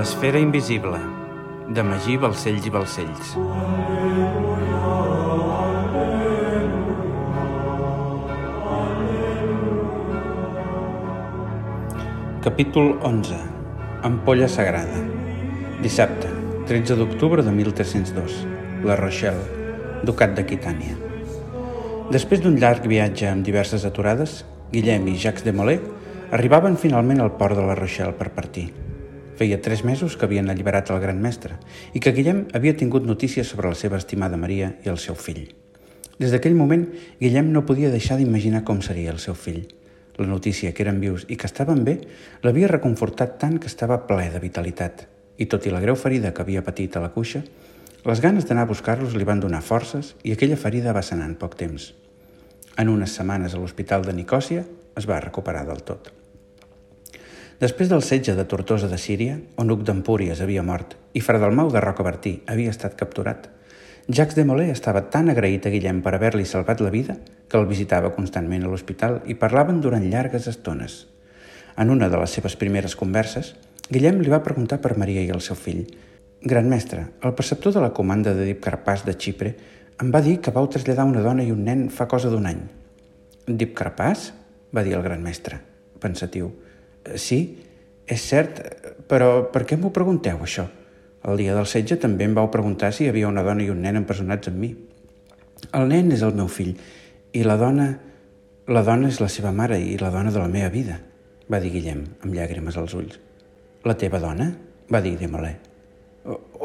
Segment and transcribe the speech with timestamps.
[0.00, 0.96] L'esfera invisible,
[1.76, 3.32] de Magí Balcells i Balcells.
[12.40, 13.42] Capítol 11.
[14.08, 15.04] Ampolla Sagrada.
[15.84, 16.32] Dissabte,
[16.70, 18.40] 13 d'octubre de 1302.
[18.88, 19.44] La Rochelle,
[20.08, 20.96] Ducat d'Aquitània.
[22.08, 25.82] Després d'un llarg viatge amb diverses aturades, Guillem i Jacques de Molay
[26.32, 28.70] arribaven finalment al port de la Rochelle per partir.
[29.40, 31.54] Feia tres mesos que havien alliberat el gran mestre
[31.96, 35.46] i que Guillem havia tingut notícies sobre la seva estimada Maria i el seu fill.
[36.20, 36.82] Des d'aquell moment,
[37.22, 39.62] Guillem no podia deixar d'imaginar com seria el seu fill.
[40.20, 41.96] La notícia que eren vius i que estaven bé
[42.44, 45.06] l'havia reconfortat tant que estava ple de vitalitat.
[45.40, 47.40] I tot i la greu ferida que havia patit a la cuixa,
[48.04, 51.40] les ganes d'anar a buscar-los li van donar forces i aquella ferida va sanar en
[51.40, 51.94] poc temps.
[52.76, 54.68] En unes setmanes a l'hospital de Nicòsia
[55.00, 56.19] es va recuperar del tot.
[57.60, 61.82] Després del setge de Tortosa de Síria, on Huc d'Empúries havia mort i Fredalmau de
[61.84, 63.50] Rocabertí havia estat capturat,
[64.08, 67.68] Jacques de Molay estava tan agraït a Guillem per haver-li salvat la vida que el
[67.68, 71.04] visitava constantment a l'hospital i parlaven durant llargues estones.
[71.76, 73.52] En una de les seves primeres converses,
[73.90, 75.84] Guillem li va preguntar per Maria i el seu fill.
[76.40, 79.52] Gran mestre, el preceptor de la comanda de Dip Carpàs de Xipre
[80.00, 82.64] em va dir que vau traslladar una dona i un nen fa cosa d'un any.
[83.46, 84.30] Dip Carpàs?
[84.72, 85.60] va dir el gran mestre,
[86.00, 86.54] pensatiu.
[87.16, 87.40] Sí,
[88.06, 88.60] és cert,
[89.08, 90.66] però per què m'ho pregunteu, això?
[91.28, 93.82] El dia del setge també em vau preguntar si hi havia una dona i un
[93.84, 94.70] nen empresonats amb mi.
[95.76, 96.76] El nen és el meu fill
[97.32, 97.90] i la dona...
[98.70, 101.00] La dona és la seva mare i la dona de la meva vida,
[101.50, 103.16] va dir Guillem, amb llàgrimes als ulls.
[103.82, 104.46] La teva dona?
[104.90, 105.56] va dir Demalé.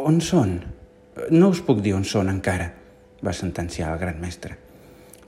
[0.02, 0.60] On són?
[1.32, 2.68] No us puc dir on són encara,
[3.26, 4.58] va sentenciar el gran mestre.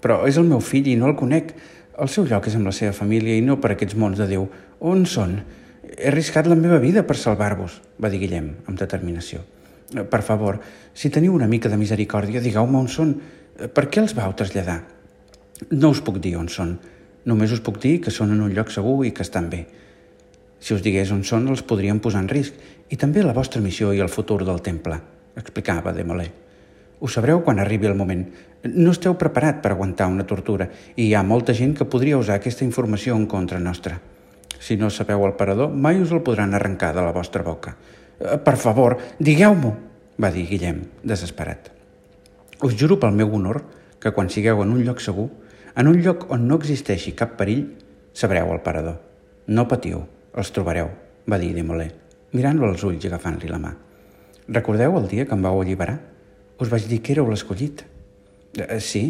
[0.01, 1.53] Però és el meu fill i no el conec.
[1.97, 4.45] El seu lloc és amb la seva família i no per aquests mons de Déu.
[4.79, 5.39] On són?
[5.87, 9.41] He arriscat la meva vida per salvar-vos, va dir Guillem, amb determinació.
[9.87, 10.59] Per favor,
[10.93, 13.15] si teniu una mica de misericòrdia, digueu-me on són.
[13.73, 14.81] Per què els vau traslladar?
[15.71, 16.75] No us puc dir on són.
[17.25, 19.63] Només us puc dir que són en un lloc segur i que estan bé.
[20.59, 22.53] Si us digués on són, els podríem posar en risc,
[22.89, 24.99] i també la vostra missió i el futur del temple,
[25.35, 26.27] explicava Demolé.
[26.99, 28.23] Ho sabreu quan arribi el moment.
[28.73, 32.37] No esteu preparat per aguantar una tortura i hi ha molta gent que podria usar
[32.37, 33.99] aquesta informació en contra nostra.
[34.59, 37.75] Si no sabeu el parador, mai us el podran arrencar de la vostra boca.
[38.19, 39.73] Eh, per favor, digueu-m'ho,
[40.17, 41.71] va dir Guillem, desesperat.
[42.65, 43.61] Us juro pel meu honor
[44.01, 45.29] que quan sigueu en un lloc segur,
[45.77, 47.67] en un lloc on no existeixi cap perill,
[48.13, 48.97] sabreu el parador.
[49.47, 50.01] No patiu,
[50.33, 50.89] els trobareu,
[51.29, 51.91] va dir Demolé,
[52.33, 53.75] mirant-lo als ulls i agafant-li la mà.
[54.47, 55.99] Recordeu el dia que em vau alliberar?
[56.57, 57.83] Us vaig dir que éreu l'escollit.
[58.57, 59.03] Eh, sí,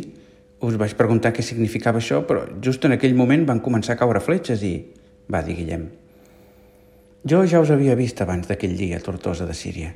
[0.59, 4.19] us vaig preguntar què significava això, però just en aquell moment van començar a caure
[4.23, 4.73] fletxes i
[5.31, 5.87] va dir Guillem.
[7.27, 9.93] Jo ja us havia vist abans d'aquell dia a Tortosa de Síria.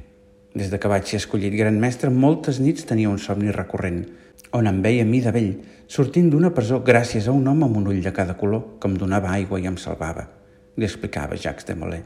[0.53, 4.03] Des de que vaig ser escollit gran mestre, moltes nits tenia un somni recurrent,
[4.51, 5.51] on em veia mi de vell,
[5.87, 8.97] sortint d'una presó gràcies a un home amb un ull de cada color que em
[8.99, 10.27] donava aigua i em salvava,
[10.75, 12.03] li explicava Jacques de Molay.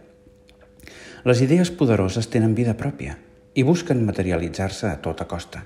[1.25, 3.18] Les idees poderoses tenen vida pròpia
[3.56, 5.64] i busquen materialitzar-se a tota costa.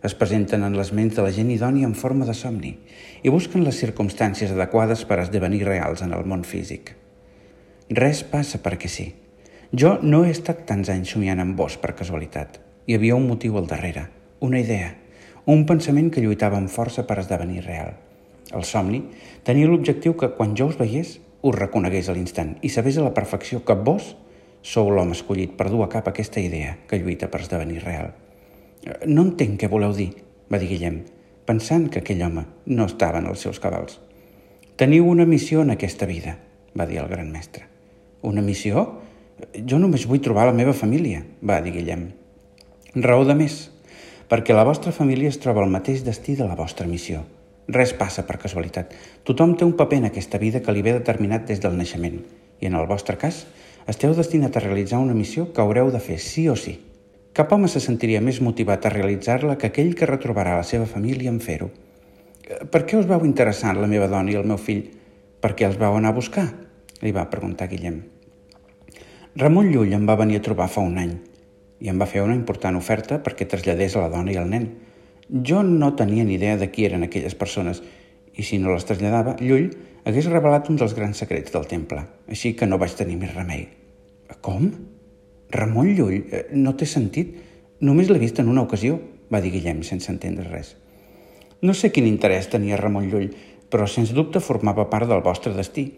[0.00, 2.70] Es presenten en les ments de la gent idònia en forma de somni
[3.20, 6.94] i busquen les circumstàncies adequades per esdevenir reals en el món físic.
[7.92, 9.10] Res passa perquè sí.
[9.76, 12.56] Jo no he estat tants anys somiant amb vos per casualitat.
[12.88, 14.06] Hi havia un motiu al darrere,
[14.40, 14.94] una idea,
[15.44, 17.92] un pensament que lluitava amb força per esdevenir real.
[18.56, 19.02] El somni
[19.44, 23.14] tenia l'objectiu que quan jo us veiés us reconegués a l'instant i sabés a la
[23.14, 24.14] perfecció que vos
[24.62, 28.12] sou l'home escollit per dur a cap aquesta idea que lluita per esdevenir real.
[29.06, 30.10] No entenc què voleu dir,
[30.48, 31.02] va dir Guillem,
[31.44, 33.98] pensant que aquell home no estava en els seus cabals.
[34.80, 36.38] Teniu una missió en aquesta vida,
[36.72, 37.66] va dir el gran mestre.
[38.24, 38.86] Una missió?
[39.68, 42.08] Jo només vull trobar la meva família, va dir Guillem.
[42.96, 43.60] Raó de més,
[44.32, 47.22] perquè la vostra família es troba al mateix destí de la vostra missió.
[47.70, 48.96] Res passa per casualitat.
[49.28, 52.22] Tothom té un paper en aquesta vida que li ve determinat des del naixement.
[52.60, 53.44] I en el vostre cas,
[53.88, 56.80] esteu destinat a realitzar una missió que haureu de fer sí o sí.
[57.32, 61.30] Cap home se sentiria més motivat a realitzar-la que aquell que retrobarà la seva família
[61.30, 61.70] en fer-ho.
[61.70, 64.88] Eh, per què us vau interessar la meva dona i el meu fill?
[65.40, 66.48] Per què els vau anar a buscar?
[67.00, 68.02] li va preguntar Guillem.
[69.40, 71.14] Ramon Llull em va venir a trobar fa un any
[71.80, 74.66] i em va fer una important oferta perquè traslladés a la dona i el nen.
[75.30, 77.80] Jo no tenia ni idea de qui eren aquelles persones
[78.36, 79.70] i si no les traslladava, Llull
[80.04, 83.68] hagués revelat un dels grans secrets del temple, així que no vaig tenir més remei.
[84.44, 84.68] Com?
[85.50, 86.20] Ramon Llull?
[86.30, 87.34] Eh, no té sentit.
[87.80, 88.98] Només l'he vist en una ocasió,
[89.32, 90.74] va dir Guillem sense entendre res.
[91.62, 93.30] No sé quin interès tenia Ramon Llull,
[93.70, 95.90] però sens dubte formava part del vostre destí.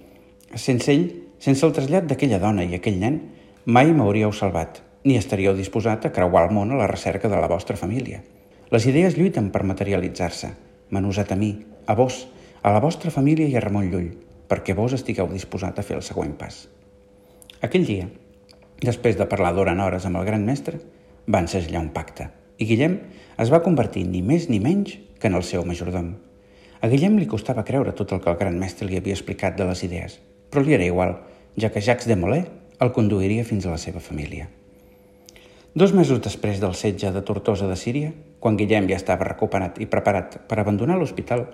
[0.55, 1.07] Sense ell,
[1.43, 3.19] sense el trasllat d'aquella dona i aquell nen,
[3.65, 7.51] mai m'hauríeu salvat, ni estaríeu disposat a creuar el món a la recerca de la
[7.51, 8.23] vostra família.
[8.73, 10.53] Les idees lluiten per materialitzar-se.
[10.93, 11.55] M'han usat a mi,
[11.87, 12.27] a vos,
[12.63, 14.11] a la vostra família i a Ramon Llull,
[14.49, 16.67] perquè vos estigueu disposat a fer el següent pas.
[17.63, 18.09] Aquell dia,
[18.83, 20.79] després de parlar durant hores amb el gran mestre,
[21.27, 22.33] van segellar un pacte
[22.63, 22.99] i Guillem
[23.43, 26.13] es va convertir ni més ni menys que en el seu majordom.
[26.83, 29.67] A Guillem li costava creure tot el que el gran mestre li havia explicat de
[29.69, 30.19] les idees,
[30.51, 31.17] però li era igual,
[31.59, 32.45] ja que Jacques de Molay
[32.83, 34.49] el conduiria fins a la seva família.
[35.75, 38.11] Dos mesos després del setge de Tortosa de Síria,
[38.43, 41.47] quan Guillem ja estava recuperat i preparat per abandonar l'hospital,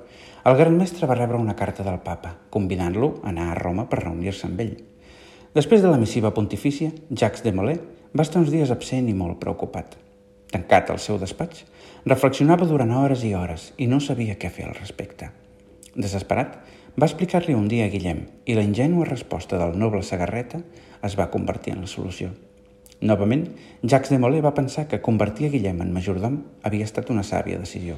[0.49, 4.03] el gran mestre va rebre una carta del papa, convidant-lo a anar a Roma per
[4.03, 4.75] reunir-se amb ell.
[5.57, 7.79] Després de la missiva pontifícia, Jacques de Molay
[8.13, 9.95] va estar uns dies absent i molt preocupat.
[10.53, 11.63] Tancat al seu despatx,
[12.05, 15.31] reflexionava durant hores i hores i no sabia què fer al respecte.
[15.97, 16.59] Desesperat,
[16.99, 20.61] va explicar-li un dia a Guillem i la ingènua resposta del noble Sagarreta
[21.05, 22.29] es va convertir en la solució.
[23.01, 23.47] Novament,
[23.83, 27.61] Jacques de Molay va pensar que convertir a Guillem en majordom havia estat una sàvia
[27.61, 27.97] decisió.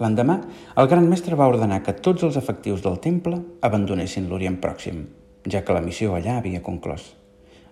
[0.00, 0.40] L'endemà,
[0.80, 5.04] el gran mestre va ordenar que tots els efectius del temple abandonessin l'Orient Pròxim,
[5.46, 7.14] ja que la missió allà havia conclòs.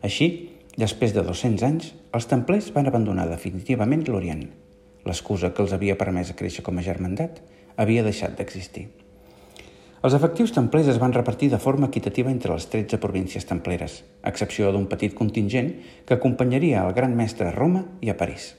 [0.03, 4.45] Així, Després de 200 anys, els templers van abandonar definitivament l'Orient.
[5.09, 7.41] L'excusa que els havia permès créixer com a germandat
[7.83, 8.85] havia deixat d'existir.
[10.07, 14.31] Els efectius templers es van repartir de forma equitativa entre les 13 províncies templeres, a
[14.31, 15.73] excepció d'un petit contingent
[16.07, 18.53] que acompanyaria el gran mestre a Roma i a París.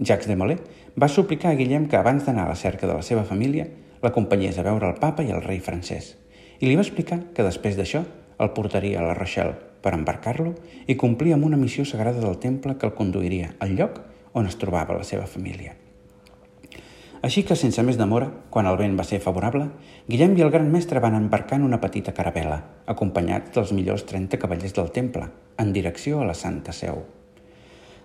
[0.00, 0.58] Jacques de Molay
[0.98, 3.68] va suplicar a Guillem que abans d'anar a la cerca de la seva família
[4.02, 6.16] l'acompanyés a veure el papa i el rei francès
[6.58, 8.02] i li va explicar que després d'això
[8.42, 10.54] el portaria a la Rochelle per embarcar-lo
[10.86, 14.02] i complir amb una missió sagrada del temple que el conduiria al lloc
[14.32, 15.74] on es trobava la seva família.
[17.22, 19.68] Així que, sense més demora, quan el vent va ser favorable,
[20.10, 22.58] Guillem i el gran mestre van embarcar en una petita caravela,
[22.90, 25.28] acompanyats dels millors 30 cavallers del temple,
[25.62, 27.04] en direcció a la Santa Seu.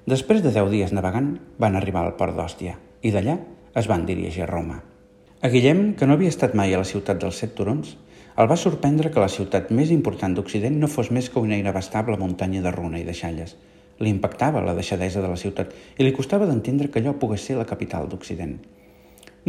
[0.06, 3.40] Després de 10 dies navegant, van arribar al port d'Òstia i d'allà
[3.78, 4.84] es van dirigir a Roma.
[5.42, 7.98] A Guillem, que no havia estat mai a la ciutat dels Set Turons,
[8.38, 12.20] el va sorprendre que la ciutat més important d'Occident no fos més que una inabastable
[12.22, 13.56] muntanya de runa i de xalles.
[13.98, 17.56] Li impactava la deixadesa de la ciutat i li costava d'entendre que allò pogués ser
[17.58, 18.60] la capital d'Occident.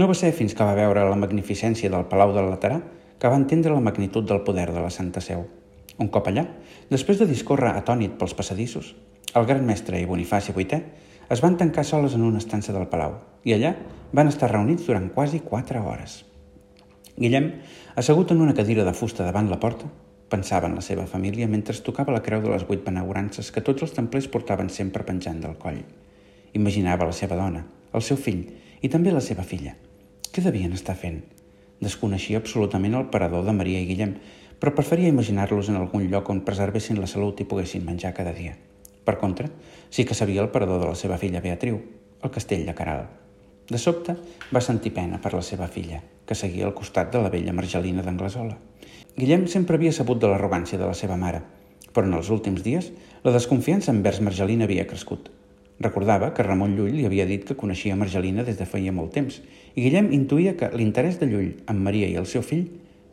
[0.00, 2.78] No va ser fins que va veure la magnificència del Palau del Laterà
[3.20, 5.44] que va entendre la magnitud del poder de la Santa Seu.
[5.98, 6.46] Un cop allà,
[6.88, 8.94] després de discórrer atònit pels passadissos,
[9.34, 10.80] el gran mestre i Bonifaci VIII
[11.28, 13.74] es van tancar soles en una estança del palau i allà
[14.16, 16.22] van estar reunits durant quasi quatre hores.
[17.18, 17.48] Guillem,
[17.98, 19.88] assegut en una cadira de fusta davant la porta,
[20.30, 23.82] pensava en la seva família mentre tocava la creu de les vuit benaurances que tots
[23.82, 25.80] els templers portaven sempre penjant del coll.
[26.54, 28.46] Imaginava la seva dona, el seu fill
[28.86, 29.74] i també la seva filla.
[30.30, 31.24] Què devien estar fent?
[31.82, 34.14] Desconeixia absolutament el parador de Maria i Guillem,
[34.62, 38.54] però preferia imaginar-los en algun lloc on preservessin la salut i poguessin menjar cada dia.
[39.02, 39.50] Per contra,
[39.90, 41.80] sí que sabia el parador de la seva filla Beatriu,
[42.22, 43.08] el castell de Caral.
[43.68, 44.14] De sobte,
[44.48, 48.04] va sentir pena per la seva filla, que seguia al costat de la vella Margelina
[48.04, 48.56] d'Anglesola.
[49.18, 51.42] Guillem sempre havia sabut de l'arrogància de la seva mare,
[51.92, 52.92] però en els últims dies
[53.24, 55.28] la desconfiança envers Margelina havia crescut.
[55.84, 59.40] Recordava que Ramon Llull li havia dit que coneixia Margelina des de feia molt temps
[59.74, 62.64] i Guillem intuïa que l'interès de Llull amb Maria i el seu fill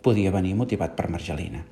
[0.05, 1.65] podia venir motivat per Margelina.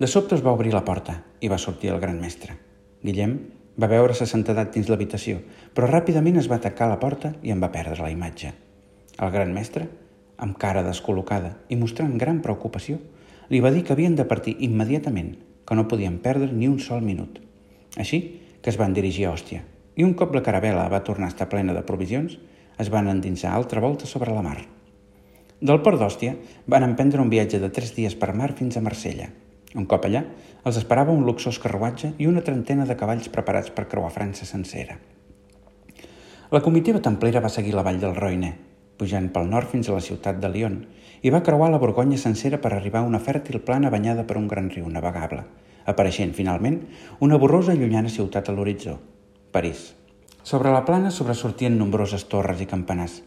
[0.00, 2.54] De sobte es va obrir la porta i va sortir el gran mestre.
[3.02, 3.34] Guillem
[3.80, 5.38] va veure-se sentedat dins l'habitació,
[5.72, 8.52] però ràpidament es va atacar la porta i en va perdre la imatge.
[9.16, 9.86] El gran mestre,
[10.36, 12.98] amb cara descol·locada i mostrant gran preocupació,
[13.48, 15.34] li va dir que havien de partir immediatament,
[15.66, 17.40] que no podien perdre ni un sol minut.
[17.96, 18.20] Així
[18.60, 19.64] que es van dirigir a Òstia,
[19.96, 22.36] i un cop la caravela va tornar a estar plena de provisions,
[22.80, 24.58] es van endinsar altra volta sobre la mar.
[25.60, 26.36] Del port d'Òstia
[26.72, 29.28] van emprendre un viatge de tres dies per mar fins a Marsella,
[29.74, 30.24] un cop allà,
[30.66, 34.98] els esperava un luxós carruatge i una trentena de cavalls preparats per creuar França sencera.
[36.50, 38.50] La comitiva templera va seguir la vall del Roine,
[38.98, 40.80] pujant pel nord fins a la ciutat de Lyon,
[41.22, 44.48] i va creuar la Borgonya sencera per arribar a una fèrtil plana banyada per un
[44.50, 45.44] gran riu navegable,
[45.86, 46.82] apareixent, finalment,
[47.20, 48.98] una borrosa i llunyana ciutat a l'horitzó,
[49.52, 49.92] París.
[50.42, 53.20] Sobre la plana sobresortien nombroses torres i campanars,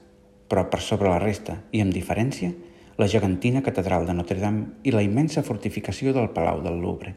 [0.50, 2.52] però per sobre la resta, i amb diferència,
[2.98, 7.16] la gegantina catedral de Notre-Dame i la immensa fortificació del Palau del Louvre.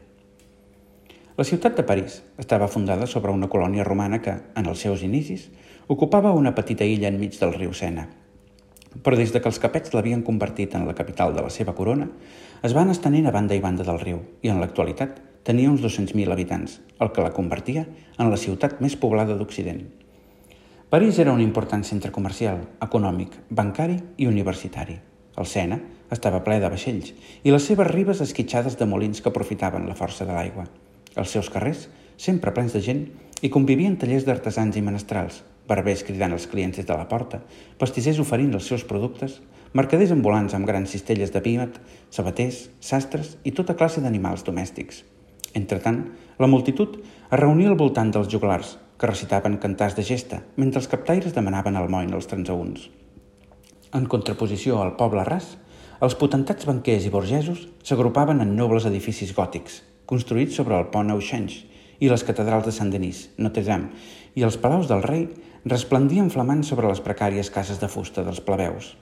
[1.37, 5.51] La ciutat de París estava fundada sobre una colònia romana que, en els seus inicis,
[5.85, 8.07] ocupava una petita illa enmig del riu Sena.
[9.05, 12.07] Però des de que els capets l'havien convertit en la capital de la seva corona,
[12.65, 16.33] es van estenent a banda i banda del riu i en l'actualitat tenia uns 200.000
[16.33, 17.85] habitants, el que la convertia
[18.17, 19.83] en la ciutat més poblada d'Occident.
[20.89, 24.97] París era un important centre comercial, econòmic, bancari i universitari.
[25.37, 25.79] El Sena
[26.11, 27.13] estava ple de vaixells
[27.43, 30.65] i les seves ribes esquitxades de molins que aprofitaven la força de l'aigua.
[31.15, 33.05] Els seus carrers sempre plens de gent,
[33.45, 37.43] i convivien tallers d'artesans i menestrals, barbers cridant els clients des de la porta,
[37.77, 39.37] pastissers oferint els seus productes,
[39.77, 41.77] mercaders ambulants amb grans cistelles de pímet,
[42.09, 45.03] sabaters, sastres i tota classe d'animals domèstics.
[45.53, 46.01] Entretant,
[46.41, 50.89] la multitud es reunia al voltant dels juglars, que recitaven cantars de gesta, mentre els
[50.89, 52.89] captaires demanaven almoin als transaunts.
[53.95, 55.53] En contraposició al poble ras,
[56.03, 61.61] els potentats banquers i burgesos s'agrupaven en nobles edificis gòtics, construïts sobre el pont Auxenys,
[61.99, 63.89] i les catedrals de Saint-Denis, Notre-Dame,
[64.37, 65.25] i els palaus del rei
[65.65, 68.93] resplendien flamant sobre les precàries cases de fusta dels plebeus.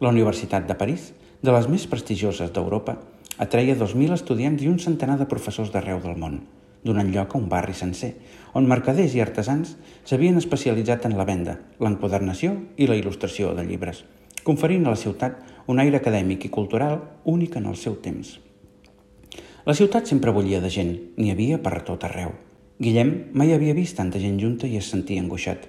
[0.00, 2.96] La Universitat de París, de les més prestigioses d'Europa,
[3.38, 6.40] atreia 2.000 estudiants i un centenar de professors d'arreu del món,
[6.86, 8.14] donant lloc a un barri sencer,
[8.54, 9.74] on mercaders i artesans
[10.06, 14.04] s'havien especialitzat en la venda, l'enquadernació i la il·lustració de llibres,
[14.46, 18.36] conferint a la ciutat un aire acadèmic i cultural únic en el seu temps.
[19.66, 22.30] La ciutat sempre bullia de gent, n'hi havia per tot arreu.
[22.78, 25.64] Guillem mai havia vist tanta gent junta i es sentia angoixat.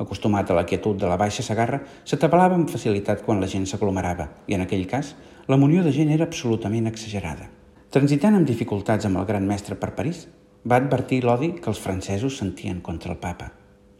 [0.00, 4.28] Acostumat a la quietud de la Baixa Sagarra, s'atabalava amb facilitat quan la gent s'aglomerava,
[4.46, 5.16] i en aquell cas,
[5.50, 7.50] la munió de gent era absolutament exagerada.
[7.90, 10.28] Transitant amb dificultats amb el gran mestre per París,
[10.64, 13.50] va advertir l'odi que els francesos sentien contra el papa.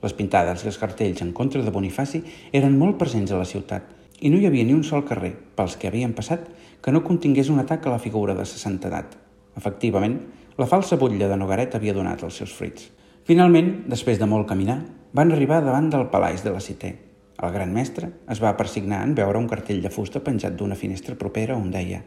[0.03, 3.97] Les pintades i els cartells en contra de Bonifaci eren molt presents a la ciutat
[4.21, 6.45] i no hi havia ni un sol carrer, pels que havien passat,
[6.81, 9.17] que no contingués un atac a la figura de sa santedat.
[9.57, 10.19] Efectivament,
[10.61, 12.91] la falsa butlla de Nogaret havia donat els seus fruits.
[13.25, 14.83] Finalment, després de molt caminar,
[15.17, 16.95] van arribar davant del palaix de la Cité.
[17.41, 21.17] El gran mestre es va persignar en veure un cartell de fusta penjat d'una finestra
[21.17, 22.03] propera on deia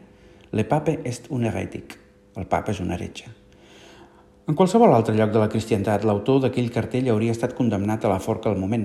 [0.54, 1.98] «Le pape est un heretic».
[2.38, 3.43] El papa és un heretge.
[4.44, 8.20] En qualsevol altre lloc de la cristiantat, l'autor d'aquell cartell hauria estat condemnat a la
[8.20, 8.82] forca al moment,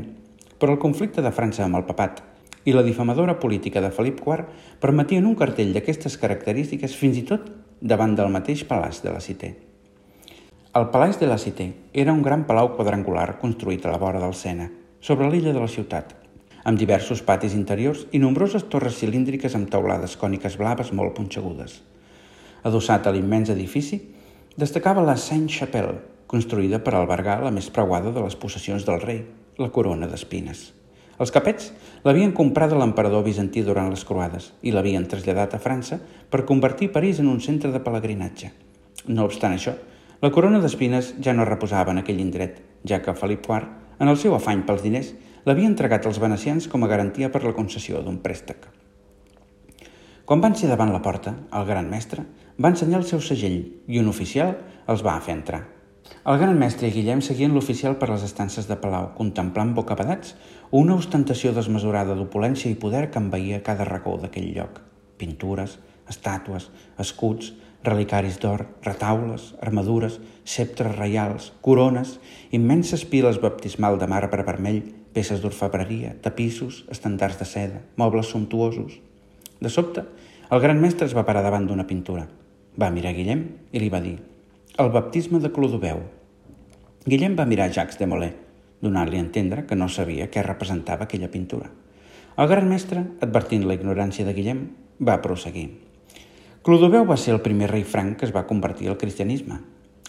[0.55, 2.21] però el conflicte de França amb el papat
[2.63, 4.45] i la difamadora política de Felip IV
[4.79, 7.49] permetien un cartell d'aquestes característiques fins i tot
[7.81, 9.49] davant del mateix palaç de la Cité.
[10.79, 14.37] El Palais de la Cité era un gran palau quadrangular construït a la vora del
[14.39, 14.69] Sena,
[15.01, 16.13] sobre l'illa de la ciutat,
[16.63, 21.81] amb diversos patis interiors i nombroses torres cilíndriques amb teulades còniques blaves molt punxegudes.
[22.63, 23.99] Adossat a l'immens edifici,
[24.57, 29.23] destacava la Saint-Chapelle, construïda per albergar la més preuada de les possessions del rei,
[29.57, 30.69] la corona d'espines.
[31.19, 31.71] Els capets
[32.05, 35.99] l'havien comprada l'emperador bizantí durant les croades i l'havien traslladat a França
[36.31, 38.53] per convertir París en un centre de pelegrinatge.
[39.11, 39.73] No obstant això,
[40.21, 43.67] la corona d'espines ja no reposava en aquell indret, ja que Felip IV,
[43.99, 45.13] en el seu afany pels diners,
[45.43, 48.67] l'havia entregat als venecians com a garantia per la concessió d'un préstec.
[50.29, 52.23] Quan van ser davant la porta, el gran mestre
[52.59, 54.57] va ensenyar el seu segell i un oficial
[54.91, 55.61] els va fer entrar.
[56.29, 60.33] El gran mestre i Guillem seguien l'oficial per les estances de Palau, contemplant bocabadats
[60.75, 64.81] una ostentació desmesurada d'opulència i poder que envaïa cada racó d'aquell lloc.
[65.21, 65.77] Pintures,
[66.11, 66.67] estàtues,
[66.99, 72.17] escuts, relicaris d'or, retaules, armadures, sceptres reials, corones,
[72.51, 74.81] immenses piles baptismal de marbre vermell,
[75.15, 78.99] peces d'orfebreria, tapissos, estandards de seda, mobles sumptuosos.
[79.59, 80.03] De sobte,
[80.51, 82.27] el gran mestre es va parar davant d'una pintura.
[82.79, 83.41] Va mirar Guillem
[83.75, 84.13] i li va dir
[84.79, 85.97] «El baptisme de Clodoveu».
[87.11, 88.29] Guillem va mirar Jacques de Molay,
[88.79, 91.67] donant-li a entendre que no sabia què representava aquella pintura.
[92.39, 94.61] El gran mestre, advertint la ignorància de Guillem,
[95.03, 95.65] va proseguir.
[96.63, 99.59] Clodoveu va ser el primer rei franc que es va convertir al cristianisme.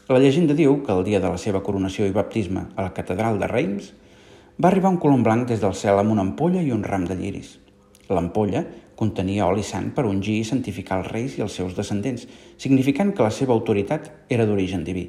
[0.06, 3.40] La llegenda diu que el dia de la seva coronació i baptisme a la catedral
[3.42, 3.90] de Reims
[4.62, 7.18] va arribar un colom blanc des del cel amb una ampolla i un ram de
[7.18, 7.56] lliris.
[8.10, 8.62] L'ampolla
[9.00, 12.26] contenia oli sant per ungir i santificar els reis i els seus descendents,
[12.61, 15.09] significant que la seva autoritat era d'origen diví.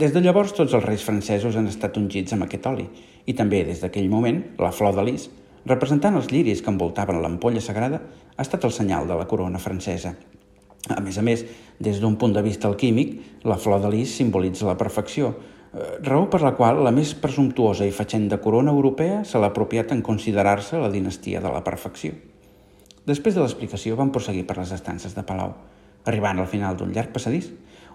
[0.00, 2.86] Des de llavors tots els reis francesos han estat ungits amb aquest oli
[3.28, 5.28] i també des d'aquell moment la flor de lis,
[5.68, 8.00] representant els lliris que envoltaven l'ampolla sagrada,
[8.34, 10.14] ha estat el senyal de la corona francesa.
[10.88, 11.44] A més a més,
[11.80, 15.32] des d'un punt de vista alquímic, la flor de lis simbolitza la perfecció,
[15.72, 19.92] eh, raó per la qual la més presumptuosa i fatxenda corona europea se l'ha apropiat
[19.92, 22.33] en considerar-se la dinastia de la perfecció.
[23.04, 25.52] Després de l'explicació van prosseguir per les estances de Palau.
[26.08, 27.50] Arribant al final d'un llarg passadís,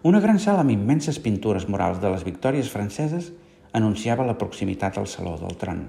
[0.06, 3.32] una gran sala amb immenses pintures morals de les victòries franceses
[3.74, 5.82] anunciava la proximitat al Saló del Tron.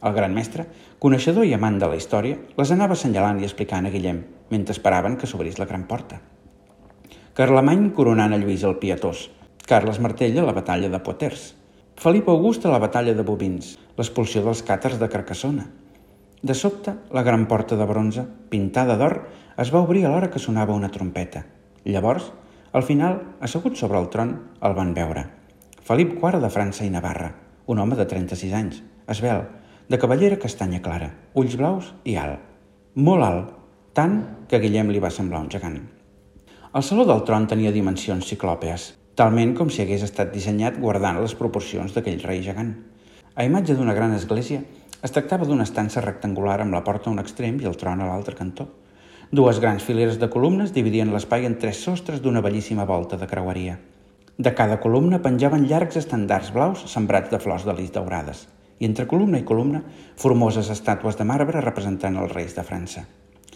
[0.00, 0.64] El gran mestre,
[0.98, 5.18] coneixedor i amant de la història, les anava assenyalant i explicant a Guillem, mentre esperaven
[5.20, 6.20] que s'obrís la gran porta.
[7.36, 9.28] Carlemany coronant a Lluís el Pietós,
[9.68, 11.50] Carles Martell a la batalla de Poitiers,
[12.00, 15.66] Felip August a la batalla de Bobins, l'expulsió dels càtars de Carcassona.
[16.42, 19.18] De sobte, la gran porta de bronze, pintada d'or,
[19.60, 21.44] es va obrir a l'hora que sonava una trompeta.
[21.84, 22.30] Llavors,
[22.72, 24.32] al final, assegut sobre el tron,
[24.64, 25.26] el van veure.
[25.84, 27.34] Felip IV de França i Navarra,
[27.66, 28.80] un home de 36 anys,
[29.10, 29.44] esbel,
[29.90, 32.40] de cavallera castanya clara, ulls blaus i alt.
[32.94, 33.52] Molt alt,
[33.92, 35.76] tant que Guillem li va semblar un gegant.
[36.72, 38.94] El saló del tron tenia dimensions ciclòpees.
[39.20, 42.70] talment com si hagués estat dissenyat guardant les proporcions d'aquell rei gegant.
[43.34, 44.62] A imatge d'una gran església,
[45.02, 48.08] es tractava d'una estança rectangular amb la porta a un extrem i el tron a
[48.10, 48.68] l'altre cantó.
[49.30, 53.78] Dues grans fileres de columnes dividien l'espai en tres sostres d'una bellíssima volta de creueria.
[54.36, 58.46] De cada columna penjaven llargs estandards blaus sembrats de flors de lis daurades
[58.80, 59.82] i entre columna i columna
[60.16, 63.04] formoses estàtues de marbre representant els reis de França.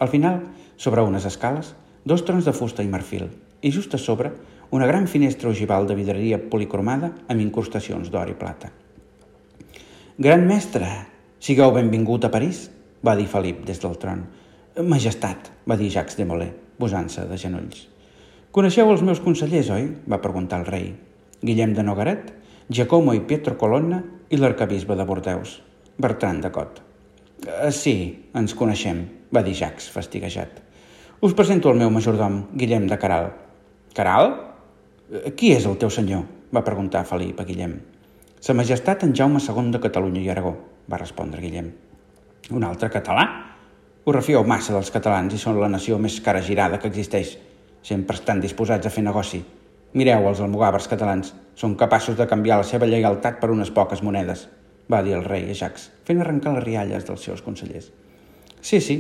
[0.01, 0.43] Al final,
[0.77, 1.75] sobre unes escales,
[2.05, 3.31] dos trons de fusta i marfil
[3.65, 4.33] i just a sobre
[4.71, 8.71] una gran finestra ogival de vidreria policromada amb incrustacions d'or i plata.
[10.19, 10.87] Gran mestre,
[11.45, 12.71] Sigueu benvingut a París,
[13.05, 14.23] va dir Felip des del tron.
[14.89, 16.49] Majestat, va dir Jacques de Molay,
[16.81, 17.83] posant-se de genolls.
[18.57, 19.91] Coneixeu els meus consellers, oi?
[20.09, 20.87] va preguntar el rei.
[21.45, 22.33] Guillem de Nogaret,
[22.73, 24.01] Giacomo i Pietro Colonna
[24.33, 25.59] i l'arcabisbe de Bordeus,
[26.01, 26.81] Bertran de Cot.
[27.45, 27.97] Uh, sí,
[28.33, 30.63] ens coneixem, va dir Jacques, fastiguejat.
[31.21, 33.35] Us presento el meu majordom, Guillem de Caral.
[33.93, 34.33] Caral?
[35.13, 36.25] Uh, qui és el teu senyor?
[36.57, 37.83] va preguntar Felip a Guillem.
[38.41, 40.57] Sa majestat en Jaume II de Catalunya i Aragó,
[40.91, 41.71] va respondre Guillem.
[42.53, 43.25] Un altre català?
[44.05, 47.39] Us refieu massa dels catalans i són la nació més cara girada que existeix.
[47.85, 49.41] Sempre estan disposats a fer negoci.
[49.95, 51.33] Mireu els almogàvers catalans.
[51.57, 54.49] Són capaços de canviar la seva lleialtat per unes poques monedes,
[54.91, 57.93] va dir el rei a Jax, fent arrencar les rialles dels seus consellers.
[58.61, 58.97] Sí, sí,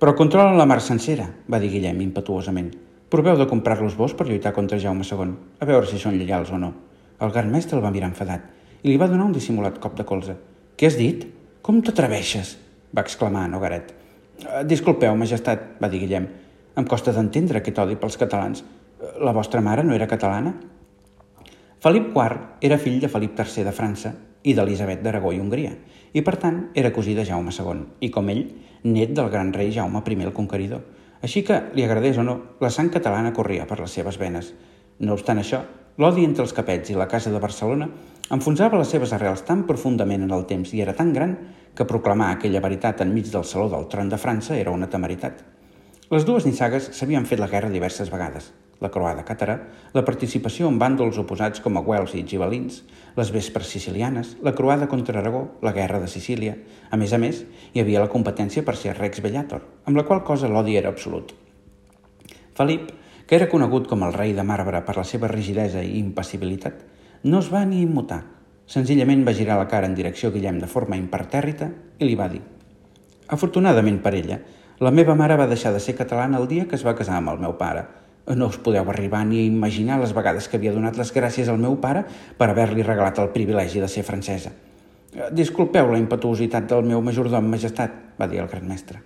[0.00, 2.70] però controlen la mar sencera, va dir Guillem impetuosament.
[3.12, 6.58] Proveu de comprar-los vos per lluitar contra Jaume II, a veure si són lleials o
[6.58, 6.72] no.
[7.20, 8.48] El gran mestre el va mirar enfadat
[8.82, 10.36] i li va donar un dissimulat cop de colze.
[10.80, 11.26] Què has dit?
[11.60, 12.54] Com t'atreveixes?
[12.96, 13.90] va exclamar Nogaret.
[14.40, 16.24] Eh, disculpeu, majestat, va dir Guillem.
[16.80, 18.62] Em costa d'entendre aquest odi pels catalans.
[18.64, 20.54] Eh, la vostra mare no era catalana?
[21.84, 25.74] Felip IV era fill de Felip III de França i d'Elisabet d'Aragó i Hongria,
[26.16, 28.46] i per tant era cosí de Jaume II, i com ell,
[28.84, 30.80] net del gran rei Jaume I el Conqueridor.
[31.20, 34.54] Així que, li agradés o no, la sang catalana corria per les seves venes.
[35.00, 35.60] No obstant això,
[35.98, 37.90] l'odi entre els capets i la Casa de Barcelona
[38.30, 41.36] enfonsava les seves arrels tan profundament en el temps i era tan gran
[41.74, 45.40] que proclamar aquella veritat enmig del Saló del Tron de França era una temeritat.
[46.10, 48.52] Les dues nissagues s'havien fet la guerra diverses vegades.
[48.80, 49.56] La croada càtara,
[49.92, 52.80] la participació en bàndols oposats com a Güells i Gibelins,
[53.18, 56.56] les vespres sicilianes, la croada contra Aragó, la guerra de Sicília...
[56.90, 60.24] A més a més, hi havia la competència per ser Rex Bellator, amb la qual
[60.26, 61.30] cosa l'odi era absolut.
[62.58, 62.88] Felip,
[63.26, 66.82] que era conegut com el rei de marbre per la seva rigidesa i impassibilitat,
[67.22, 68.22] no es va ni immutar.
[68.70, 72.28] Senzillament va girar la cara en direcció a Guillem de forma impertèrrita i li va
[72.32, 72.40] dir
[73.30, 74.40] Afortunadament per ella,
[74.82, 77.30] la meva mare va deixar de ser catalana el dia que es va casar amb
[77.30, 77.84] el meu pare.
[78.34, 81.60] No us podeu arribar ni a imaginar les vegades que havia donat les gràcies al
[81.62, 82.02] meu pare
[82.38, 84.50] per haver-li regalat el privilegi de ser francesa.
[85.34, 89.02] Disculpeu la impetuositat del meu majordom, majestat, va dir el gran mestre.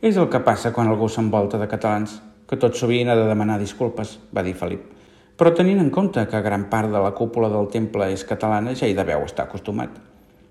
[0.00, 3.58] És el que passa quan algú s'envolta de catalans, que tot sovint ha de demanar
[3.60, 4.97] disculpes, va dir Felip.
[5.38, 8.88] Però tenint en compte que gran part de la cúpula del temple és catalana, ja
[8.90, 9.92] hi deveu estar acostumat.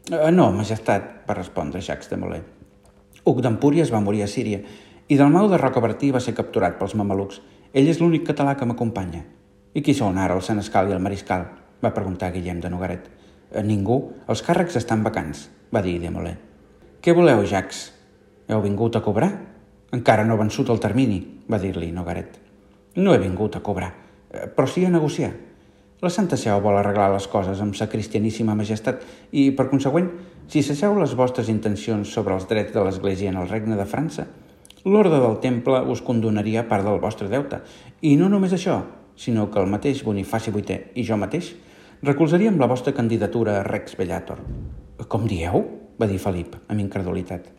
[0.07, 2.43] Eh, no, majestat, va respondre Jacques de Molay.
[3.27, 4.61] Huc d'Empúries va morir a Síria
[5.11, 7.41] i del mau de Rocabertí va ser capturat pels mamelucs.
[7.75, 9.25] Ell és l'únic català que m'acompanya.
[9.75, 11.43] I qui són ara el senescal i el mariscal?
[11.83, 13.11] va preguntar Guillem de Nogaret.
[13.51, 13.99] Eh, ningú.
[14.31, 16.39] Els càrrecs estan vacants, va dir de Molay.
[17.03, 17.83] Què voleu, Jacques?
[18.47, 19.33] Heu vingut a cobrar?
[19.91, 21.19] Encara no ha vençut el termini,
[21.51, 22.39] va dir-li Nogaret.
[22.95, 23.91] No he vingut a cobrar,
[24.55, 25.33] però sí a negociar.
[26.01, 30.11] La Santa Seu vol arreglar les coses amb sa cristianíssima majestat i, per consegüent,
[30.47, 34.27] si s'asseu les vostres intencions sobre els drets de l'Església en el regne de França,
[34.85, 37.63] l'ordre del temple us condonaria part del vostre deute.
[38.05, 38.77] I no només això,
[39.17, 41.55] sinó que el mateix Bonifaci VIII i jo mateix
[42.05, 44.45] recolzaríem la vostra candidatura a Rex Bellator.
[45.09, 45.65] Com dieu?
[45.97, 47.49] va dir Felip, amb incredulitat.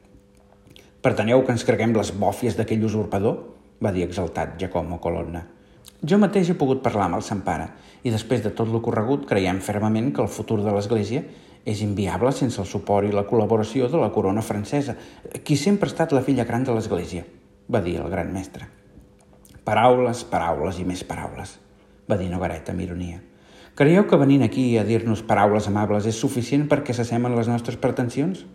[1.03, 3.39] Preteneu que ens creguem les bòfies d'aquell usurpador?
[3.83, 5.58] va dir exaltat Giacomo Colonna.
[6.07, 7.73] Jo mateix he pogut parlar amb el Sant Pare
[8.07, 11.25] i després de tot l'ocorregut creiem fermament que el futur de l'Església
[11.67, 14.95] és inviable sense el suport i la col·laboració de la corona francesa,
[15.43, 17.25] qui sempre ha estat la filla gran de l'Església,
[17.67, 18.71] va dir el gran mestre.
[19.67, 21.59] Paraules, paraules i més paraules,
[22.09, 23.19] va dir Nogaret amb ironia.
[23.75, 28.47] Creieu que venint aquí a dir-nos paraules amables és suficient perquè s'assemen les nostres pretensions?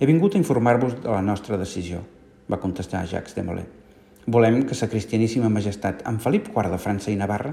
[0.00, 2.02] He vingut a informar-vos de la nostra decisió,
[2.50, 3.83] va contestar Jacques de Molay.
[4.26, 7.50] Volem que sa cristianíssima majestat, en Felip IV de França i Navarra,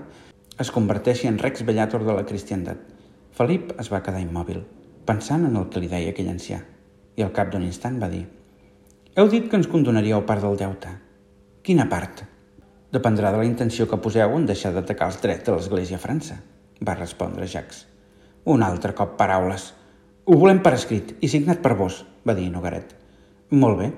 [0.55, 2.79] es converteixi en rex bellator de la cristiandat.
[3.35, 4.61] Felip es va quedar immòbil,
[5.03, 6.61] pensant en el que li deia aquell ancià,
[7.19, 8.23] i al cap d'un instant va dir
[9.19, 10.93] «Heu dit que ens condonaríeu part del deute.
[11.61, 12.23] Quina part?»
[12.95, 16.37] «Dependrà de la intenció que poseu en deixar d'atacar els drets de l'Església a França»,
[16.79, 17.83] va respondre Jacques.
[18.47, 19.73] «Un altre cop paraules.
[20.23, 22.95] Ho volem per escrit i signat per vos», va dir Nogaret.
[23.51, 23.91] «Molt bé.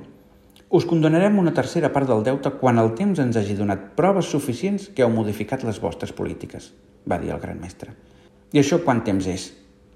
[0.73, 4.87] Us condonarem una tercera part del deute quan el temps ens hagi donat proves suficients
[4.89, 6.71] que heu modificat les vostres polítiques,
[7.05, 7.91] va dir el gran mestre.
[8.57, 9.51] I això quant temps és?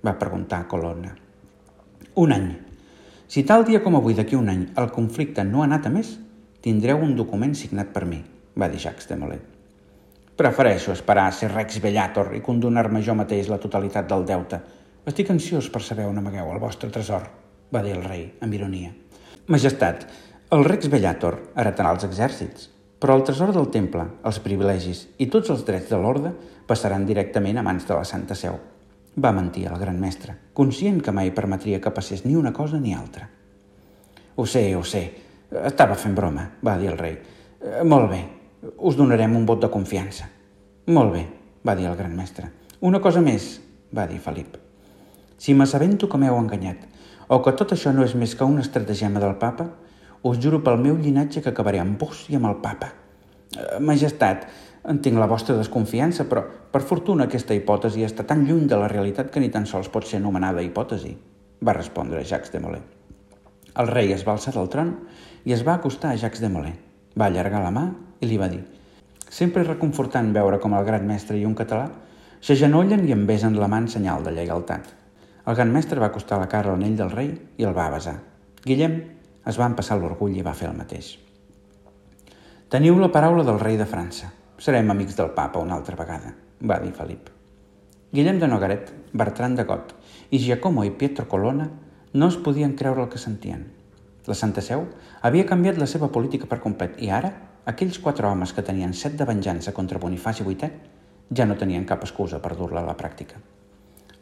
[0.05, 1.15] va preguntar Colonna.
[2.21, 2.51] Un any.
[3.25, 6.13] Si tal dia com avui d'aquí un any el conflicte no ha anat a més,
[6.61, 8.21] tindreu un document signat per mi,
[8.53, 9.41] va dir Jacques de Molay.
[10.37, 14.61] Prefereixo esperar a ser Rex Bellator i condonar-me jo mateix la totalitat del deute.
[15.09, 17.25] Estic ansiós per saber on amagueu el vostre tresor,
[17.73, 18.93] va dir el rei, amb ironia.
[19.47, 20.05] Majestat,
[20.47, 22.69] el Rex Bellator heretarà els exèrcits,
[23.03, 26.31] però el tresor del temple, els privilegis i tots els drets de l'orde
[26.69, 28.55] passaran directament a mans de la Santa Seu.
[29.19, 32.93] Va mentir el gran mestre, conscient que mai permetria que passés ni una cosa ni
[32.95, 33.27] altra.
[34.37, 35.01] Ho sé, ho sé.
[35.67, 37.17] Estava fent broma, va dir el rei.
[37.83, 38.21] Molt bé,
[38.77, 40.29] us donarem un vot de confiança.
[40.87, 41.25] Molt bé,
[41.67, 42.51] va dir el gran mestre.
[42.79, 43.57] Una cosa més,
[43.91, 44.55] va dir Felip.
[45.37, 46.87] Si m'assabento que m'heu enganyat,
[47.27, 49.67] o que tot això no és més que una estratagema del papa,
[50.23, 52.91] us juro pel meu llinatge que acabaré amb vos i amb el papa.
[53.53, 54.47] Eh, majestat,
[54.87, 59.31] entenc la vostra desconfiança, però per fortuna aquesta hipòtesi està tan lluny de la realitat
[59.31, 61.13] que ni tan sols pot ser anomenada hipòtesi,
[61.63, 62.81] va respondre Jacques de Molay.
[63.77, 64.95] El rei es va alçar del tron
[65.45, 66.73] i es va acostar a Jacques de Molay.
[67.17, 67.85] Va allargar la mà
[68.21, 68.63] i li va dir
[69.29, 71.89] Sempre és reconfortant veure com el gran mestre i un català
[72.39, 74.87] s'agenollen i em besen la mà en senyal de lleialtat.
[75.47, 78.15] El gran mestre va acostar la cara a l'anell del rei i el va besar.
[78.63, 78.97] Guillem
[79.47, 81.13] es van passar l'orgull i va fer el mateix.
[82.67, 84.27] Teniu la paraula del rei de França.
[84.59, 87.29] Serem amics del papa una altra vegada, va dir Felip.
[88.11, 89.93] Guillem de Nogaret, Bertran de Got
[90.31, 91.69] i Giacomo i Pietro Colonna
[92.13, 93.65] no es podien creure el que sentien.
[94.27, 94.83] La Santa Seu
[95.21, 97.31] havia canviat la seva política per complet i ara
[97.71, 100.71] aquells quatre homes que tenien set de venjança contra Bonifaci VIII
[101.39, 103.39] ja no tenien cap excusa per dur-la a la pràctica.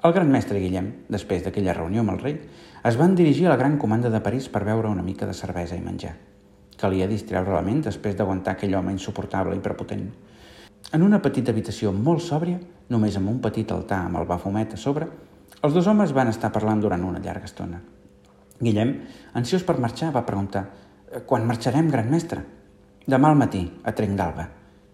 [0.05, 2.35] El gran mestre Guillem, després d'aquella reunió amb el rei,
[2.85, 5.73] es van dirigir a la gran comanda de París per veure una mica de cervesa
[5.79, 6.11] i menjar.
[6.77, 10.05] Calia distreure la ment després d'aguantar aquell home insuportable i prepotent.
[10.93, 12.59] En una petita habitació molt sòbria,
[12.93, 15.09] només amb un petit altar amb el bafumet a sobre,
[15.63, 17.81] els dos homes van estar parlant durant una llarga estona.
[18.61, 18.99] Guillem,
[19.33, 20.67] ansiós per marxar, va preguntar
[21.25, 22.45] «Quan marxarem, gran mestre?»
[23.07, 24.51] «Demà al matí, a Trenc d'Alba.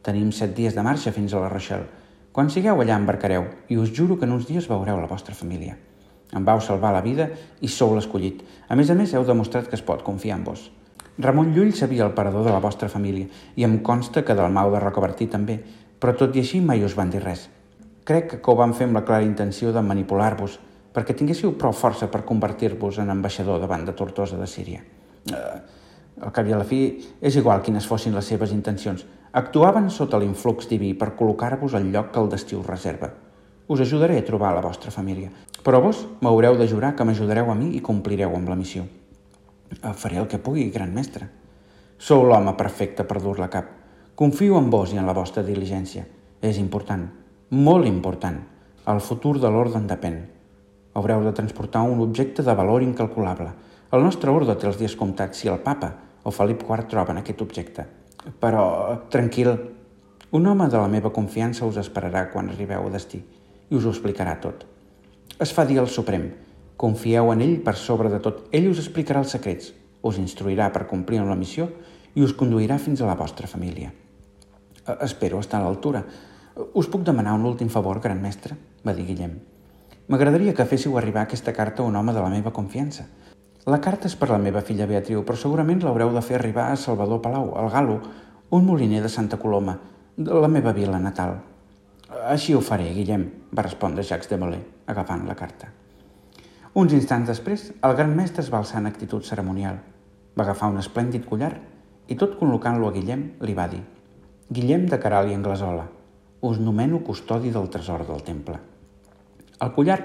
[0.08, 2.00] Tenim set dies de marxa fins a la Rochelle
[2.32, 5.78] quan sigueu allà embarcareu i us juro que en uns dies veureu la vostra família.
[6.32, 7.28] Em vau salvar la vida
[7.60, 8.40] i sou l'escollit.
[8.70, 10.70] A més a més, heu demostrat que es pot confiar en vos.
[11.20, 14.72] Ramon Llull sabia el parador de la vostra família i em consta que del Mau
[14.72, 15.60] de Rocabertí també,
[16.00, 17.50] però tot i així mai us van dir res.
[18.08, 20.58] Crec que ho van fer amb la clara intenció de manipular-vos
[20.96, 24.82] perquè tinguéssiu prou força per convertir-vos en ambaixador davant de Tortosa de Síria.
[25.32, 25.60] Eh,
[26.22, 26.82] al cap i a la fi,
[27.22, 29.06] és igual quines fossin les seves intencions.
[29.32, 33.08] Actuaven sota l'influx diví per col·locar-vos al lloc que el destí us reserva.
[33.72, 35.30] Us ajudaré a trobar la vostra família,
[35.64, 38.84] però vos m'haureu de jurar que m'ajudareu a mi i complireu amb la missió.
[39.96, 41.30] Faré el que pugui, gran mestre.
[41.96, 43.70] Sou l'home perfecte per dur-la cap.
[44.20, 46.04] Confio en vos i en la vostra diligència.
[46.44, 47.08] És important,
[47.56, 48.42] molt important.
[48.92, 50.20] El futur de l'ordre en depèn.
[51.00, 53.54] Haureu de transportar un objecte de valor incalculable.
[53.96, 57.48] El nostre ordre té els dies comptats si el papa o Felip IV troben aquest
[57.48, 57.88] objecte.
[58.42, 58.64] Però,
[59.10, 59.50] tranquil,
[60.32, 63.22] un home de la meva confiança us esperarà quan arribeu a destí
[63.72, 64.66] i us ho explicarà tot.
[65.42, 66.28] Es fa dir al Suprem.
[66.78, 68.44] Confieu en ell per sobre de tot.
[68.52, 69.72] Ell us explicarà els secrets,
[70.04, 71.70] us instruirà per complir amb la missió
[72.16, 73.92] i us conduirà fins a la vostra família.
[73.92, 76.04] Eh, espero estar a l'altura.
[76.76, 78.58] Us puc demanar un últim favor, gran mestre?
[78.86, 79.38] va dir Guillem.
[80.12, 83.06] M'agradaria que féssiu arribar aquesta carta a un home de la meva confiança.
[83.70, 86.78] La carta és per la meva filla Beatriu, però segurament l'haureu de fer arribar a
[86.82, 88.00] Salvador Palau, al Galo,
[88.58, 89.76] un moliner de Santa Coloma,
[90.18, 91.36] de la meva vila natal.
[92.26, 95.70] Així ho faré, Guillem, va respondre Jacques de Molay, agafant la carta.
[96.74, 99.78] Uns instants després, el gran mestre es va alçar en actitud ceremonial.
[100.34, 101.54] Va agafar un esplèndid collar
[102.10, 103.84] i tot col·locant-lo a Guillem li va dir
[104.50, 105.86] Guillem de Caral i Anglesola,
[106.42, 108.58] us nomeno custodi del tresor del temple.
[109.62, 110.00] El collar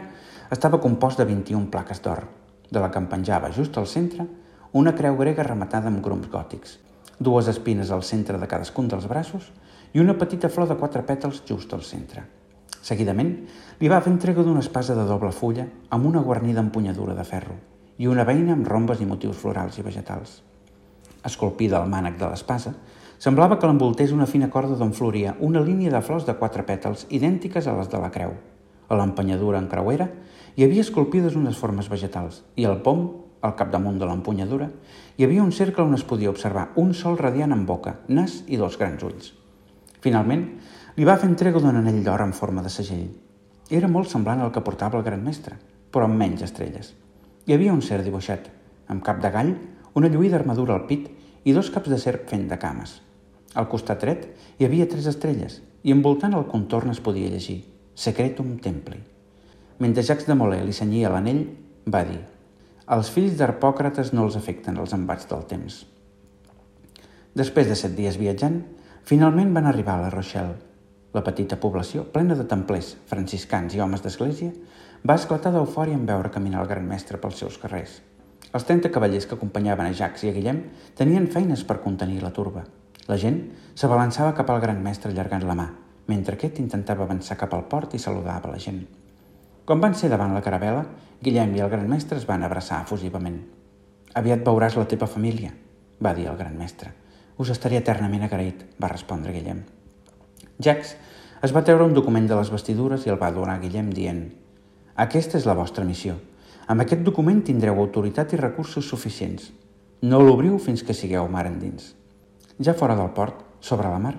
[0.52, 2.26] estava compost de 21 plaques d'or,
[2.70, 4.26] de la que em penjava just al centre
[4.72, 6.78] una creu grega rematada amb grums gòtics,
[7.18, 9.52] dues espines al centre de cadascun dels braços
[9.94, 12.26] i una petita flor de quatre pètals just al centre.
[12.82, 13.32] Seguidament,
[13.80, 17.56] li va fer entrega d'una espasa de doble fulla amb una guarnida empunyadura de ferro
[17.98, 20.42] i una veina amb rombes i motius florals i vegetals.
[21.24, 22.74] Esculpida al mànec de l'espasa,
[23.18, 27.06] semblava que l'envoltés una fina corda d'on floria una línia de flors de quatre pètals
[27.08, 28.36] idèntiques a les de la creu.
[28.88, 30.10] A l'empenyadura en creuera
[30.56, 33.02] hi havia esculpides unes formes vegetals i al pom,
[33.44, 34.70] al capdamunt de l'empunyadura,
[35.16, 38.56] hi havia un cercle on es podia observar un sol radiant amb boca, nas i
[38.56, 39.34] dos grans ulls.
[40.00, 40.46] Finalment,
[40.96, 43.10] li va fer entrega d'un anell d'or en forma de segell.
[43.68, 45.58] Era molt semblant al que portava el gran mestre,
[45.92, 46.94] però amb menys estrelles.
[47.44, 48.48] Hi havia un cert dibuixat,
[48.88, 49.52] amb cap de gall,
[49.92, 51.10] una lluïda armadura al pit
[51.44, 53.02] i dos caps de serp fent de cames.
[53.54, 54.24] Al costat dret
[54.56, 57.60] hi havia tres estrelles i envoltant el contorn es podia llegir
[57.94, 59.15] Secretum Templi.
[59.78, 61.42] Mentre Jacques de Molay li senyia l'anell,
[61.92, 62.22] va dir
[62.94, 65.82] «Els fills d'Arpòcrates no els afecten els embats del temps».
[67.36, 68.62] Després de set dies viatjant,
[69.04, 70.56] finalment van arribar a la Rochelle.
[71.12, 74.54] La petita població, plena de templers, franciscans i homes d'església,
[75.04, 78.00] va esclatar d'eufòria en veure caminar el gran mestre pels seus carrers.
[78.56, 80.62] Els 30 cavallers que acompanyaven a Jacques i a Guillem
[80.96, 82.64] tenien feines per contenir la turba.
[83.12, 83.42] La gent
[83.76, 85.68] s'abalançava cap al gran mestre allargant la mà,
[86.08, 88.86] mentre aquest intentava avançar cap al port i saludava la gent.
[89.66, 90.84] Quan van ser davant la caravela,
[91.18, 93.40] Guillem i el gran mestre es van abraçar efusivament.
[94.14, 95.50] «Aviat veuràs la teva família»,
[95.98, 96.92] va dir el gran mestre.
[97.42, 99.64] Us estaré eternament agraït, va respondre Guillem.
[100.62, 100.92] Jacques
[101.42, 104.22] es va treure un document de les vestidures i el va donar a Guillem dient
[104.94, 106.14] «Aquesta és la vostra missió.
[106.70, 109.50] Amb aquest document tindreu autoritat i recursos suficients.
[110.06, 111.96] No l'obriu fins que sigueu mar endins».
[112.62, 114.14] Ja fora del port, sobre la mar,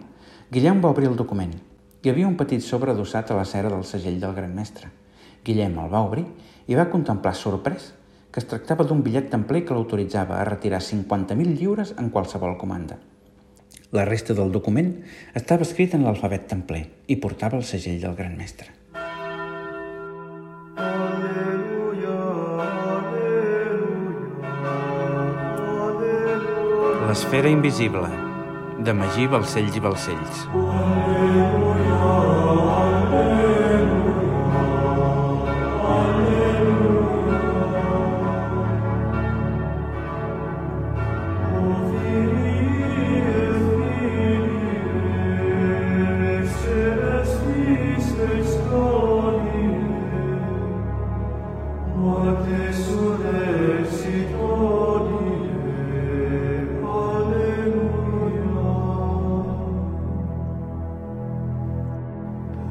[0.52, 1.56] Guillem va obrir el document.
[2.04, 4.92] Hi havia un petit sobre adossat a la cera del segell del gran mestre.
[5.48, 6.26] Guillem el va obrir
[6.68, 7.94] i va contemplar sorprès
[8.32, 13.00] que es tractava d'un bitllet templer que l'autoritzava a retirar 50.000 lliures en qualsevol comanda.
[13.96, 14.92] La resta del document
[15.40, 18.74] estava escrit en l'alfabet templer i portava el segell del gran mestre.
[27.08, 28.10] L'esfera invisible,
[28.84, 30.44] de Magí Balcells i Balcells.
[30.52, 32.37] Aleluia, aleluia.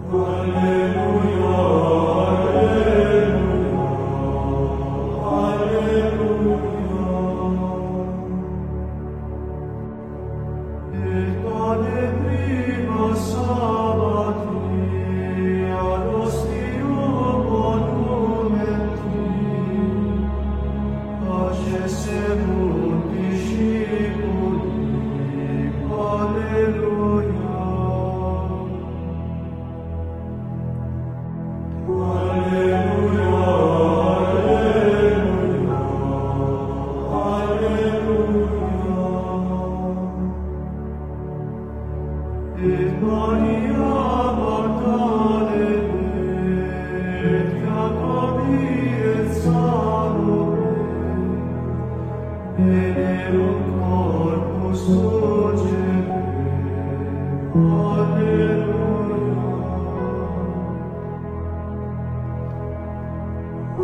[0.08, 1.25] Alleluia.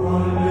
[0.02, 0.41] One.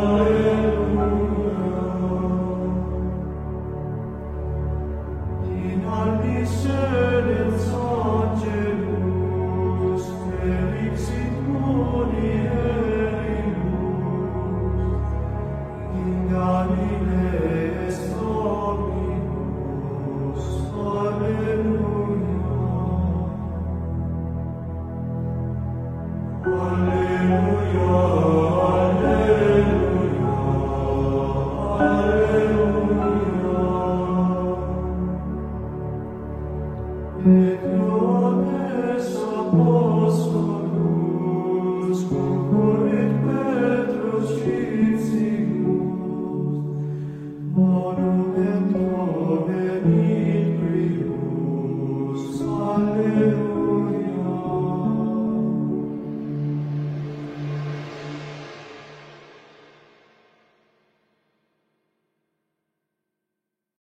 [0.00, 0.39] Hallelujah.